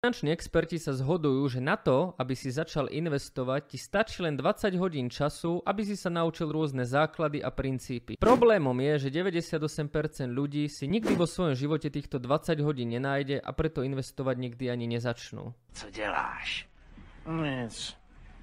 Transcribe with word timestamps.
Finanční 0.00 0.32
experti 0.32 0.80
sa 0.80 0.96
zhodujú, 0.96 1.44
že 1.52 1.60
na 1.60 1.76
to, 1.76 2.16
aby 2.16 2.32
si 2.32 2.48
začal 2.48 2.88
investovať, 2.88 3.68
ti 3.68 3.76
stačí 3.76 4.24
len 4.24 4.32
20 4.32 4.72
hodín 4.80 5.12
času, 5.12 5.60
aby 5.60 5.84
si 5.84 5.92
sa 5.92 6.08
naučil 6.08 6.48
rôzne 6.48 6.88
základy 6.88 7.44
a 7.44 7.52
princípy. 7.52 8.16
Problémom 8.16 8.72
je, 8.80 8.96
že 8.96 9.08
98% 9.12 9.60
ľudí 10.32 10.72
si 10.72 10.88
nikdy 10.88 11.12
vo 11.20 11.28
svojom 11.28 11.52
živote 11.52 11.92
týchto 11.92 12.16
20 12.16 12.64
hodín 12.64 12.96
nenájde 12.96 13.44
a 13.44 13.52
preto 13.52 13.84
investovať 13.84 14.40
nikdy 14.40 14.72
ani 14.72 14.88
nezačnú. 14.88 15.52
Co 15.76 15.86
děláš? 15.92 16.64
Nic. 17.28 17.96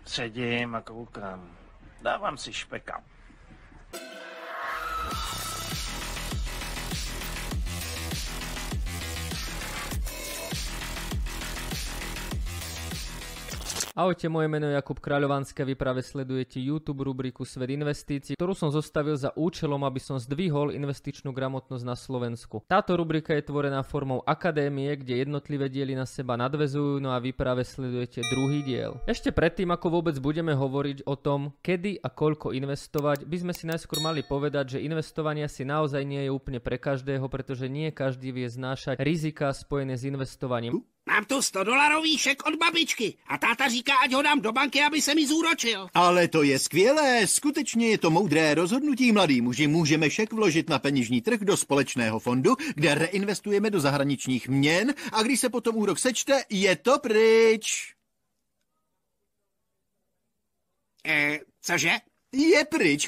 Sedím 0.05 0.77
a 0.77 0.85
koukám. 0.85 1.41
Dávám 2.05 2.37
si 2.37 2.53
špeka. 2.53 3.01
Ahojte, 13.97 14.29
moje 14.29 14.45
meno 14.45 14.69
je 14.69 14.77
Jakub 14.77 15.01
Kráľovanské, 15.01 15.65
vy 15.65 15.73
práve 15.73 16.05
sledujete 16.05 16.61
YouTube 16.61 17.01
rubriku 17.01 17.41
Svet 17.41 17.73
investícií, 17.73 18.37
ktorú 18.37 18.53
som 18.53 18.69
zostavil 18.69 19.17
za 19.17 19.33
účelom, 19.33 19.81
aby 19.81 19.97
som 19.97 20.21
zdvihol 20.21 20.69
investičnú 20.69 21.33
gramotnosť 21.33 21.81
na 21.81 21.97
Slovensku. 21.97 22.61
Táto 22.69 22.93
rubrika 22.93 23.33
je 23.33 23.49
tvorená 23.49 23.81
formou 23.81 24.21
akadémie, 24.21 24.93
kde 25.01 25.25
jednotlivé 25.25 25.65
diely 25.73 25.97
na 25.97 26.05
seba 26.05 26.37
nadvezujú, 26.37 27.01
no 27.01 27.09
a 27.09 27.17
vy 27.17 27.33
práve 27.33 27.65
sledujete 27.65 28.21
druhý 28.29 28.61
diel. 28.61 29.01
Ešte 29.09 29.33
predtým, 29.33 29.73
ako 29.73 29.89
vôbec 29.89 30.13
budeme 30.21 30.53
hovoriť 30.53 31.01
o 31.09 31.17
tom, 31.17 31.57
kedy 31.65 31.97
a 31.97 32.13
koľko 32.13 32.53
investovať, 32.53 33.25
by 33.25 33.49
sme 33.49 33.53
si 33.57 33.65
najskôr 33.65 33.97
mali 33.97 34.21
povedať, 34.21 34.77
že 34.77 34.85
investovanie 34.85 35.49
si 35.49 35.65
naozaj 35.65 36.05
nie 36.05 36.21
je 36.21 36.29
úplne 36.29 36.61
pre 36.61 36.77
každého, 36.77 37.25
pretože 37.33 37.65
nie 37.65 37.89
každý 37.89 38.29
vie 38.29 38.45
znášať 38.45 39.01
rizika 39.01 39.49
spojené 39.49 39.97
s 39.97 40.05
investovaním. 40.05 40.85
Mám 41.07 41.25
tu 41.25 41.41
100 41.41 41.63
dolarový 41.63 42.17
šek 42.17 42.45
od 42.45 42.55
babičky 42.55 43.17
a 43.27 43.37
táta 43.37 43.69
říká, 43.69 43.95
ať 44.03 44.13
ho 44.13 44.21
dám 44.21 44.41
do 44.41 44.51
banky, 44.51 44.81
aby 44.81 45.01
se 45.01 45.15
mi 45.15 45.27
zúročil. 45.27 45.87
Ale 45.93 46.27
to 46.27 46.43
je 46.43 46.59
skvělé, 46.59 47.27
skutečně 47.27 47.87
je 47.87 47.97
to 47.97 48.09
moudré 48.09 48.53
rozhodnutí, 48.53 49.11
mladý 49.11 49.41
muži. 49.41 49.67
Můžeme 49.67 50.09
šek 50.09 50.33
vložit 50.33 50.69
na 50.69 50.79
peněžní 50.79 51.21
trh 51.21 51.39
do 51.39 51.57
společného 51.57 52.19
fondu, 52.19 52.55
kde 52.75 52.95
reinvestujeme 52.95 53.69
do 53.69 53.79
zahraničních 53.79 54.49
měn 54.49 54.93
a 55.11 55.23
když 55.23 55.39
se 55.39 55.49
potom 55.49 55.75
úrok 55.75 55.99
sečte, 55.99 56.43
je 56.49 56.75
to 56.75 56.99
pryč. 56.99 57.93
E, 61.07 61.39
cože? 61.61 61.91
Je 62.31 62.65
pryč. 62.65 63.07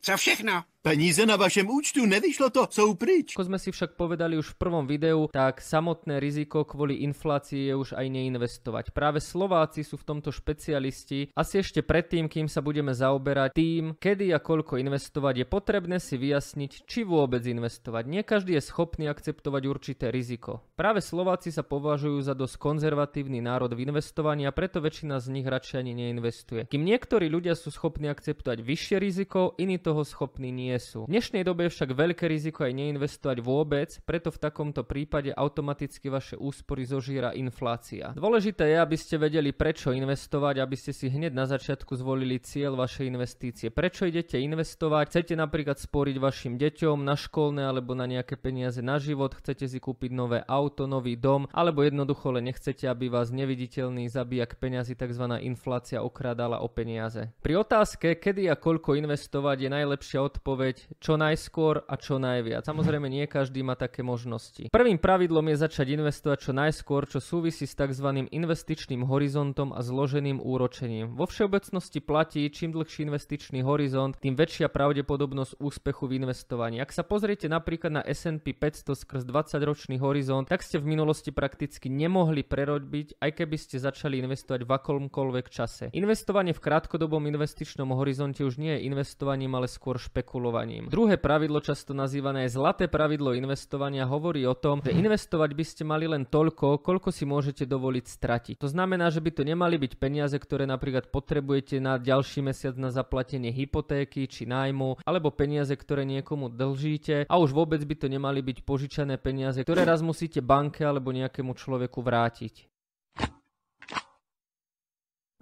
Co 0.00 0.16
všechno? 0.16 0.64
Peníze 0.86 1.26
na 1.26 1.34
vašem 1.34 1.66
účtu, 1.66 2.06
nevyšlo 2.06 2.46
to, 2.54 2.62
jsou 2.70 2.94
pryč. 2.94 3.34
Ako 3.34 3.50
sme 3.50 3.58
si 3.58 3.74
však 3.74 3.98
povedali 3.98 4.38
už 4.38 4.54
v 4.54 4.58
prvom 4.62 4.86
videu, 4.86 5.26
tak 5.34 5.58
samotné 5.58 6.22
riziko 6.22 6.62
kvôli 6.62 7.02
inflácii 7.02 7.66
je 7.66 7.74
už 7.74 7.98
aj 7.98 8.06
neinvestovať. 8.06 8.94
Práve 8.94 9.18
Slováci 9.18 9.82
sú 9.82 9.98
v 9.98 10.06
tomto 10.06 10.30
špecialisti. 10.30 11.34
Asi 11.34 11.58
ešte 11.58 11.82
predtým, 11.82 12.30
kým 12.30 12.46
sa 12.46 12.62
budeme 12.62 12.94
zaoberať 12.94 13.58
tým, 13.58 13.98
kedy 13.98 14.30
a 14.30 14.38
koľko 14.38 14.78
investovať, 14.78 15.42
je 15.42 15.46
potrebné 15.50 15.98
si 15.98 16.14
vyjasniť, 16.22 16.86
či 16.86 17.02
vôbec 17.02 17.42
investovať. 17.42 18.06
Nie 18.06 18.22
každý 18.22 18.54
je 18.54 18.62
schopný 18.62 19.10
akceptovať 19.10 19.66
určité 19.66 20.14
riziko. 20.14 20.62
Práve 20.78 21.02
Slováci 21.02 21.50
sa 21.50 21.66
považujú 21.66 22.22
za 22.22 22.38
dosť 22.38 22.62
konzervatívny 22.62 23.42
národ 23.42 23.74
v 23.74 23.90
investovaní 23.90 24.46
a 24.46 24.54
preto 24.54 24.78
väčšina 24.78 25.18
z 25.18 25.34
nich 25.34 25.50
radšej 25.50 25.82
ani 25.82 25.98
neinvestuje. 25.98 26.70
Kým 26.70 26.86
niektorí 26.86 27.26
ľudia 27.26 27.58
sú 27.58 27.74
schopní 27.74 28.06
akceptovať 28.06 28.62
vyššie 28.62 28.96
riziko, 29.02 29.58
iní 29.58 29.82
toho 29.82 30.06
schopní 30.06 30.54
nie 30.54 30.75
sú. 30.78 31.04
V 31.06 31.12
dnešnej 31.12 31.42
dobe 31.42 31.66
je 31.66 31.74
však 31.74 31.90
veľké 31.92 32.24
riziko 32.28 32.64
aj 32.64 32.72
neinvestovať 32.76 33.38
vôbec, 33.40 33.90
preto 34.04 34.28
v 34.30 34.38
takomto 34.42 34.82
prípade 34.82 35.30
automaticky 35.32 36.08
vaše 36.10 36.34
úspory 36.34 36.84
zožíra 36.84 37.32
inflácia. 37.32 38.12
Dôležité 38.16 38.74
je, 38.74 38.76
aby 38.80 38.96
ste 38.98 39.16
vedeli 39.16 39.54
prečo 39.54 39.94
investovať, 39.94 40.60
aby 40.60 40.76
ste 40.76 40.92
si 40.92 41.06
hneď 41.08 41.32
na 41.32 41.46
začiatku 41.46 41.94
zvolili 41.96 42.42
cieľ 42.42 42.76
vašej 42.76 43.06
investície. 43.06 43.68
Prečo 43.70 44.06
idete 44.06 44.36
investovať? 44.40 45.04
Chcete 45.12 45.34
napríklad 45.38 45.78
sporiť 45.78 46.16
vašim 46.18 46.58
deťom 46.58 47.06
na 47.06 47.14
školné 47.14 47.62
alebo 47.64 47.94
na 47.94 48.10
nejaké 48.10 48.34
peniaze 48.36 48.82
na 48.82 48.98
život, 48.98 49.32
chcete 49.32 49.70
si 49.70 49.78
kúpiť 49.78 50.10
nové 50.12 50.42
auto, 50.44 50.90
nový 50.90 51.14
dom, 51.14 51.46
alebo 51.54 51.86
jednoducho 51.86 52.34
len 52.34 52.50
nechcete, 52.50 52.90
aby 52.90 53.06
vás 53.06 53.30
neviditeľný 53.30 54.10
zabijak 54.10 54.58
peniazy 54.58 54.98
tzv. 54.98 55.24
inflácia 55.46 56.02
okrádala 56.02 56.60
o 56.60 56.68
peniaze. 56.68 57.30
Pri 57.40 57.62
otázke, 57.62 58.18
kedy 58.18 58.50
a 58.50 58.58
koľko 58.58 58.98
investovať 58.98 59.56
je 59.66 59.70
najlepšia 59.70 60.20
odpoveď 60.22 60.65
odpoveď 60.66 60.98
čo 60.98 61.14
najskôr 61.14 61.86
a 61.86 61.94
čo 61.94 62.18
najviac. 62.18 62.66
Samozrejme 62.66 63.06
nie 63.06 63.30
každý 63.30 63.62
má 63.62 63.78
také 63.78 64.02
možnosti. 64.02 64.66
Prvým 64.74 64.98
pravidlom 64.98 65.54
je 65.54 65.62
začať 65.62 65.86
investovať 65.94 66.38
čo 66.50 66.52
najskôr, 66.52 67.06
čo 67.06 67.22
súvisí 67.22 67.70
s 67.70 67.78
tzv. 67.78 68.26
investičným 68.26 69.06
horizontom 69.06 69.70
a 69.70 69.80
zloženým 69.86 70.42
úročením. 70.42 71.14
Vo 71.14 71.30
všeobecnosti 71.30 72.02
platí, 72.02 72.42
čím 72.50 72.74
dlhší 72.74 73.06
investičný 73.06 73.62
horizont, 73.62 74.18
tým 74.18 74.34
väčšia 74.34 74.66
pravdepodobnosť 74.66 75.62
úspechu 75.62 76.10
v 76.10 76.26
investovaní. 76.26 76.82
Ak 76.82 76.90
sa 76.90 77.06
pozriete 77.06 77.46
napríklad 77.46 77.92
na 77.92 78.02
S&P 78.02 78.50
500 78.50 78.98
skrz 79.06 79.22
20-ročný 79.22 80.02
horizont, 80.02 80.50
tak 80.50 80.66
ste 80.66 80.82
v 80.82 80.90
minulosti 80.90 81.30
prakticky 81.30 81.86
nemohli 81.86 82.42
prerobiť, 82.42 83.22
aj 83.22 83.30
keby 83.38 83.56
ste 83.60 83.78
začali 83.78 84.18
investovať 84.18 84.66
v 84.66 84.70
akomkoľvek 84.74 85.46
čase. 85.46 85.84
Investovanie 85.94 86.50
v 86.50 86.64
krátkodobom 86.64 87.22
investičnom 87.30 87.94
horizonte 87.94 88.42
už 88.42 88.58
nie 88.58 88.74
je 88.74 88.84
investovaním, 88.90 89.54
ale 89.54 89.70
skôr 89.70 90.00
špekulovaním 90.00 90.45
investovaním. 90.46 90.88
Druhé 90.90 91.16
pravidlo, 91.16 91.58
často 91.60 91.94
nazývané 91.94 92.46
zlaté 92.48 92.86
pravidlo 92.86 93.34
investovania, 93.34 94.06
hovorí 94.06 94.46
o 94.46 94.54
tom, 94.54 94.80
že 94.84 94.94
investovať 94.94 95.50
by 95.52 95.64
ste 95.64 95.82
mali 95.82 96.06
len 96.06 96.26
toľko, 96.26 96.82
koľko 96.82 97.08
si 97.10 97.26
môžete 97.26 97.66
dovoliť 97.66 98.04
stratiť. 98.06 98.54
To 98.62 98.68
znamená, 98.70 99.10
že 99.10 99.20
by 99.22 99.30
to 99.34 99.42
nemali 99.42 99.76
byť 99.76 99.92
peniaze, 99.98 100.36
ktoré 100.38 100.64
napríklad 100.64 101.10
potrebujete 101.10 101.82
na 101.82 101.98
ďalší 101.98 102.46
mesiac 102.46 102.74
na 102.78 102.94
zaplatenie 102.94 103.50
hypotéky 103.50 104.30
či 104.30 104.46
nájmu, 104.46 105.02
alebo 105.02 105.34
peniaze, 105.34 105.74
ktoré 105.74 106.06
niekomu 106.06 106.52
dlžíte 106.52 107.26
a 107.26 107.34
už 107.38 107.50
vôbec 107.52 107.82
by 107.82 107.94
to 107.98 108.06
nemali 108.06 108.40
byť 108.42 108.62
požičané 108.62 109.18
peniaze, 109.18 109.62
ktoré 109.66 109.82
raz 109.82 110.00
musíte 110.00 110.38
banke 110.40 110.86
alebo 110.86 111.10
nejakému 111.10 111.52
človeku 111.56 112.00
vrátiť. 112.02 112.75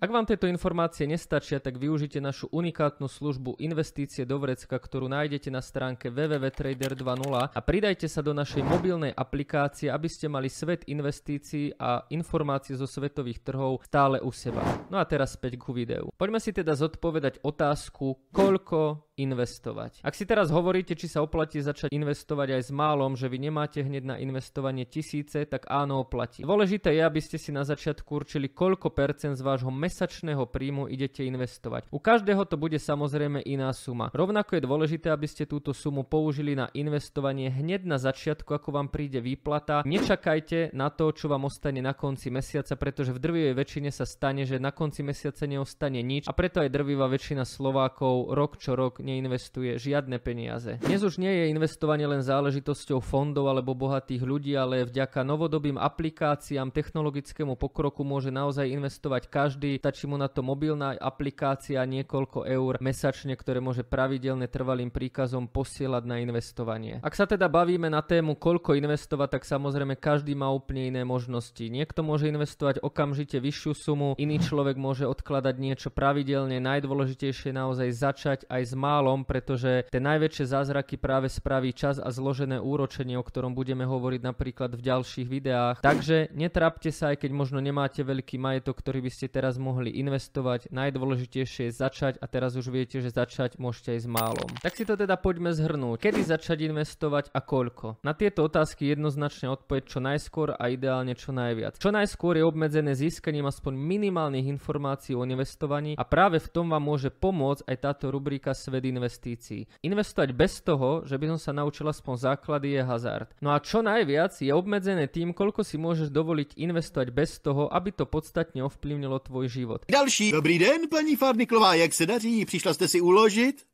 Ak 0.04 0.12
vám 0.12 0.28
tieto 0.28 0.44
informácie 0.44 1.08
nestačia, 1.08 1.64
tak 1.64 1.80
využite 1.80 2.20
našu 2.20 2.52
unikátnu 2.52 3.08
službu 3.08 3.56
Investície 3.56 4.28
do 4.28 4.36
vrecka, 4.36 4.76
ktorú 4.76 5.08
nájdete 5.08 5.48
na 5.48 5.64
stránke 5.64 6.12
www.trader2.0 6.12 7.56
a 7.56 7.60
pridajte 7.64 8.04
sa 8.04 8.20
do 8.20 8.36
našej 8.36 8.68
mobilnej 8.68 9.16
aplikácie, 9.16 9.88
aby 9.88 10.04
ste 10.12 10.28
mali 10.28 10.52
svet 10.52 10.84
investícií 10.92 11.80
a 11.80 12.04
informácie 12.12 12.76
zo 12.76 12.84
svetových 12.84 13.48
trhov 13.48 13.80
stále 13.88 14.20
u 14.20 14.28
seba. 14.28 14.60
No 14.92 15.00
a 15.00 15.08
teraz 15.08 15.40
späť 15.40 15.56
ku 15.56 15.72
videu. 15.72 16.12
Poďme 16.20 16.36
si 16.36 16.52
teda 16.52 16.76
zodpovedať 16.76 17.40
otázku, 17.40 18.28
koľko 18.28 19.08
investovať. 19.14 20.02
Ak 20.02 20.18
si 20.18 20.26
teraz 20.26 20.50
hovoríte, 20.50 20.98
či 20.98 21.06
sa 21.06 21.22
oplatí 21.22 21.62
začať 21.62 21.94
investovať 21.94 22.58
aj 22.58 22.62
s 22.66 22.70
málom, 22.74 23.14
že 23.14 23.30
vy 23.30 23.38
nemáte 23.46 23.80
hneď 23.86 24.02
na 24.02 24.16
investovanie 24.18 24.82
tisíce, 24.84 25.46
tak 25.46 25.70
áno, 25.70 26.02
oplatí. 26.02 26.42
Dôležité 26.42 26.98
je, 26.98 27.02
aby 27.06 27.20
ste 27.22 27.38
si 27.38 27.54
na 27.54 27.62
začiatku 27.62 28.10
určili, 28.10 28.50
koľko 28.50 28.90
percent 28.90 29.38
z 29.38 29.46
vášho 29.46 29.70
mesačného 29.70 30.50
príjmu 30.50 30.90
idete 30.90 31.22
investovať. 31.22 31.86
U 31.94 32.02
každého 32.02 32.42
to 32.50 32.58
bude 32.58 32.76
samozrejme 32.82 33.38
iná 33.46 33.70
suma. 33.70 34.10
Rovnako 34.10 34.58
je 34.58 34.66
dôležité, 34.66 35.08
aby 35.14 35.30
ste 35.30 35.46
túto 35.46 35.70
sumu 35.70 36.02
použili 36.02 36.58
na 36.58 36.66
investovanie 36.74 37.54
hneď 37.54 37.86
na 37.86 38.02
začiatku, 38.02 38.50
ako 38.50 38.74
vám 38.74 38.88
príde 38.90 39.22
výplata. 39.22 39.86
Nečakajte 39.86 40.74
na 40.74 40.90
to, 40.90 41.14
čo 41.14 41.30
vám 41.30 41.46
ostane 41.46 41.78
na 41.78 41.94
konci 41.94 42.34
mesiaca, 42.34 42.74
pretože 42.74 43.14
v 43.14 43.22
drvivej 43.22 43.54
väčšine 43.54 43.90
sa 43.94 44.02
stane, 44.02 44.42
že 44.42 44.58
na 44.58 44.74
konci 44.74 45.06
mesiaca 45.06 45.46
neostane 45.46 46.02
nič 46.02 46.26
a 46.26 46.34
preto 46.34 46.58
aj 46.58 46.72
drvivá 46.72 47.06
väčšina 47.06 47.46
Slovákov 47.46 48.34
rok 48.34 48.58
čo 48.58 48.74
rok 48.74 49.03
neinvestuje 49.04 49.76
žiadne 49.76 50.16
peniaze. 50.16 50.80
Dnes 50.80 51.04
už 51.04 51.20
nie 51.20 51.28
je 51.28 51.44
investovanie 51.52 52.08
len 52.08 52.24
záležitosťou 52.24 53.04
fondov 53.04 53.52
alebo 53.52 53.76
bohatých 53.76 54.24
ľudí, 54.24 54.56
ale 54.56 54.88
vďaka 54.88 55.20
novodobým 55.20 55.76
aplikáciám, 55.76 56.72
technologickému 56.72 57.60
pokroku 57.60 58.00
môže 58.00 58.32
naozaj 58.32 58.64
investovať 58.72 59.28
každý. 59.28 59.76
Stačí 59.76 60.08
mu 60.08 60.16
na 60.16 60.32
to 60.32 60.40
mobilná 60.40 60.96
aplikácia 60.96 61.84
niekoľko 61.84 62.48
eur 62.48 62.80
mesačne, 62.80 63.36
ktoré 63.36 63.60
môže 63.60 63.84
pravidelne 63.84 64.48
trvalým 64.48 64.88
príkazom 64.88 65.52
posielať 65.52 66.02
na 66.08 66.24
investovanie. 66.24 67.04
Ak 67.04 67.12
sa 67.12 67.28
teda 67.28 67.52
bavíme 67.52 67.92
na 67.92 68.00
tému, 68.00 68.40
koľko 68.40 68.72
investovať, 68.80 69.36
tak 69.36 69.42
samozrejme 69.44 70.00
každý 70.00 70.32
má 70.32 70.48
úplne 70.48 70.88
iné 70.88 71.04
možnosti. 71.04 71.60
Niekto 71.60 72.00
môže 72.00 72.32
investovať 72.32 72.80
okamžite 72.80 73.36
vyššiu 73.36 73.72
sumu, 73.76 74.08
iný 74.16 74.40
človek 74.40 74.80
môže 74.80 75.04
odkladať 75.04 75.54
niečo 75.60 75.92
pravidelne. 75.92 76.56
Najdôležitejšie 76.64 77.52
naozaj 77.52 77.92
začať 77.92 78.40
aj 78.48 78.62
s 78.64 78.72
malým 78.72 78.93
málom, 78.94 79.26
pretože 79.26 79.90
tie 79.90 79.98
najväčšie 79.98 80.54
zázraky 80.54 80.94
práve 80.94 81.26
spraví 81.26 81.74
čas 81.74 81.98
a 81.98 82.14
zložené 82.14 82.62
úročenie, 82.62 83.18
o 83.18 83.26
ktorom 83.26 83.58
budeme 83.58 83.82
hovoriť 83.82 84.22
napríklad 84.22 84.78
v 84.78 84.86
ďalších 84.86 85.26
videách. 85.26 85.76
Takže 85.82 86.30
netrápte 86.30 86.94
sa, 86.94 87.10
aj 87.10 87.26
keď 87.26 87.30
možno 87.34 87.58
nemáte 87.58 88.06
veľký 88.06 88.38
majetok, 88.38 88.78
ktorý 88.78 89.02
by 89.02 89.10
ste 89.10 89.26
teraz 89.26 89.58
mohli 89.58 89.90
investovať. 89.98 90.70
Najdôležitejšie 90.70 91.70
je 91.70 91.74
začať 91.74 92.22
a 92.22 92.26
teraz 92.30 92.54
už 92.54 92.70
viete, 92.70 93.02
že 93.02 93.10
začať 93.10 93.58
môžete 93.58 93.98
aj 93.98 94.00
s 94.06 94.08
málom. 94.08 94.48
Tak 94.62 94.78
si 94.78 94.86
to 94.86 94.94
teda 94.94 95.18
poďme 95.18 95.50
zhrnúť. 95.50 95.98
Kedy 96.06 96.22
začať 96.22 96.70
investovať 96.70 97.34
a 97.34 97.42
koľko? 97.42 97.98
Na 98.06 98.14
tieto 98.14 98.46
otázky 98.46 98.94
jednoznačne 98.94 99.50
odpoveď 99.50 99.82
čo 99.90 99.98
najskôr 99.98 100.54
a 100.54 100.70
ideálne 100.70 101.18
čo 101.18 101.34
najviac. 101.34 101.82
Čo 101.82 101.90
najskôr 101.90 102.38
je 102.38 102.46
obmedzené 102.46 102.94
získaním 102.94 103.50
aspoň 103.50 103.74
minimálnych 103.74 104.46
informácií 104.46 105.18
o 105.18 105.26
investovaní 105.26 105.98
a 105.98 106.04
práve 106.06 106.38
v 106.38 106.52
tom 106.52 106.70
vám 106.70 106.84
môže 106.84 107.10
pomôcť 107.10 107.66
aj 107.66 107.76
táto 107.82 108.12
rubrika 108.12 108.52
Svet 108.54 108.83
investícií. 108.90 109.64
Investovať 109.86 110.30
bez 110.36 110.60
toho, 110.60 111.04
že 111.08 111.16
by 111.16 111.34
som 111.34 111.38
sa 111.40 111.52
naučil 111.56 111.88
aspoň 111.88 112.14
základy 112.16 112.76
je 112.76 112.82
hazard. 112.84 113.28
No 113.40 113.54
a 113.54 113.60
čo 113.60 113.80
najviac 113.80 114.36
je 114.36 114.52
obmedzené 114.52 115.08
tým, 115.08 115.32
koľko 115.32 115.64
si 115.64 115.80
môžeš 115.80 116.12
dovoliť 116.12 116.58
investovať 116.60 117.08
bez 117.14 117.40
toho, 117.40 117.70
aby 117.72 117.92
to 117.92 118.04
podstatne 118.04 118.60
ovplyvnilo 118.64 119.18
tvoj 119.22 119.48
život. 119.48 119.80
Další. 119.88 120.32
Dobrý 120.32 120.58
den, 120.58 120.88
paní 120.90 121.16
Farniklová, 121.16 121.74
jak 121.74 121.94
se 121.94 122.06
daří? 122.06 122.44
Přišla 122.44 122.74
jste 122.74 122.88
si 122.88 123.00
uložit? 123.00 123.73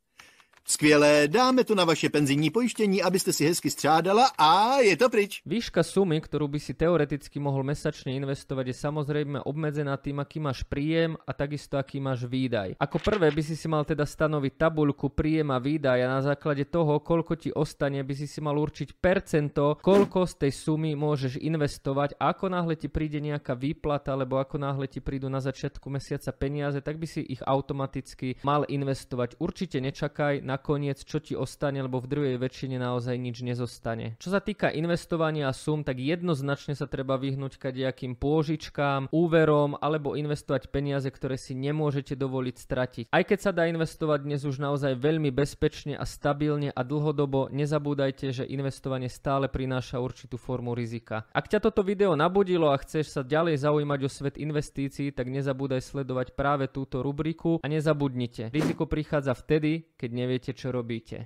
Skvělé, 0.64 1.28
dáme 1.28 1.64
to 1.64 1.74
na 1.74 1.84
vaše 1.84 2.08
penzijní 2.08 2.50
pojištění, 2.50 3.02
abyste 3.02 3.32
si 3.32 3.44
hezky 3.44 3.70
střádala 3.70 4.30
a 4.38 4.78
je 4.78 4.96
to 4.96 5.10
pryč. 5.10 5.42
Výška 5.46 5.82
sumy, 5.82 6.20
ktorú 6.20 6.46
by 6.46 6.60
si 6.62 6.78
teoreticky 6.78 7.42
mohol 7.42 7.66
mesačne 7.66 8.14
investovať, 8.14 8.70
je 8.70 8.76
samozrejme 8.78 9.42
obmedzená 9.42 9.96
tým, 9.98 10.22
aký 10.22 10.38
máš 10.38 10.62
príjem 10.62 11.18
a 11.26 11.32
takisto 11.34 11.74
aký 11.74 11.98
máš 11.98 12.28
výdaj. 12.28 12.78
Ako 12.78 13.02
prvé 13.02 13.34
by 13.34 13.42
si 13.42 13.58
si 13.58 13.66
mal 13.66 13.82
teda 13.82 14.06
stanoviť 14.06 14.52
tabuľku 14.60 15.10
príjem 15.10 15.50
a 15.50 15.58
výdaj 15.58 15.98
a 16.06 16.12
na 16.12 16.22
základe 16.22 16.68
toho, 16.68 17.02
koľko 17.02 17.34
ti 17.34 17.50
ostane, 17.50 18.04
by 18.06 18.14
si 18.14 18.30
si 18.30 18.38
mal 18.38 18.54
určiť 18.54 18.94
percento, 19.00 19.80
koľko 19.82 20.28
z 20.28 20.34
tej 20.46 20.52
sumy 20.54 20.94
môžeš 20.94 21.42
investovať 21.42 22.14
a 22.20 22.30
ako 22.30 22.46
náhle 22.46 22.78
ti 22.78 22.86
príde 22.86 23.18
nejaká 23.18 23.58
výplata 23.58 24.14
alebo 24.14 24.38
ako 24.38 24.60
náhle 24.62 24.86
ti 24.86 25.02
prídu 25.02 25.26
na 25.26 25.42
začiatku 25.42 25.90
mesiaca 25.90 26.30
peniaze, 26.30 26.78
tak 26.78 27.00
by 27.00 27.06
si 27.10 27.26
ich 27.26 27.42
automaticky 27.42 28.38
mal 28.46 28.62
investovať. 28.70 29.34
Určite 29.42 29.82
nečakaj 29.82 30.46
nakoniec 30.50 30.98
čo 31.06 31.22
ti 31.22 31.38
ostane, 31.38 31.78
lebo 31.78 32.02
v 32.02 32.10
druhej 32.10 32.36
väčšine 32.42 32.82
naozaj 32.82 33.14
nič 33.14 33.46
nezostane. 33.46 34.18
Čo 34.18 34.34
sa 34.34 34.42
týka 34.42 34.74
investovania 34.74 35.46
sum, 35.54 35.86
tak 35.86 36.02
jednoznačne 36.02 36.74
sa 36.74 36.90
treba 36.90 37.14
vyhnúť 37.14 37.62
kadejakým 37.62 38.18
pôžičkám, 38.18 39.14
úverom 39.14 39.78
alebo 39.78 40.18
investovať 40.18 40.74
peniaze, 40.74 41.06
ktoré 41.06 41.38
si 41.38 41.54
nemôžete 41.54 42.18
dovoliť 42.18 42.56
stratiť. 42.58 43.04
Aj 43.14 43.22
keď 43.22 43.38
sa 43.38 43.52
dá 43.54 43.70
investovať 43.70 44.26
dnes 44.26 44.42
už 44.42 44.58
naozaj 44.58 44.98
veľmi 44.98 45.30
bezpečne 45.30 45.94
a 45.94 46.02
stabilne 46.02 46.74
a 46.74 46.80
dlhodobo, 46.82 47.46
nezabúdajte, 47.52 48.32
že 48.34 48.48
investovanie 48.48 49.12
stále 49.12 49.46
prináša 49.46 50.00
určitú 50.00 50.40
formu 50.40 50.74
rizika. 50.74 51.28
Ak 51.30 51.46
ťa 51.46 51.60
toto 51.60 51.84
video 51.84 52.16
nabudilo 52.16 52.72
a 52.72 52.80
chceš 52.80 53.12
sa 53.12 53.22
ďalej 53.22 53.62
zaujímať 53.62 54.00
o 54.02 54.10
svet 54.10 54.36
investícií, 54.40 55.12
tak 55.12 55.28
nezabúdaj 55.28 55.84
sledovať 55.84 56.32
práve 56.32 56.66
túto 56.72 57.04
rubriku 57.04 57.60
a 57.60 57.66
nezabudnite. 57.68 58.48
Riziko 58.48 58.88
prichádza 58.88 59.36
vtedy, 59.36 59.92
keď 60.00 60.10
neviete, 60.16 60.39
čo 60.56 60.72
robíte. 60.72 61.18